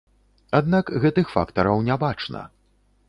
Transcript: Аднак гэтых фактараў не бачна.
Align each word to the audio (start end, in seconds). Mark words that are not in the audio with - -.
Аднак 0.59 0.85
гэтых 1.03 1.29
фактараў 1.35 1.85
не 1.91 1.99
бачна. 2.05 2.41